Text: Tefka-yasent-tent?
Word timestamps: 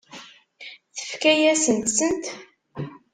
Tefka-yasent-tent? 0.95 2.25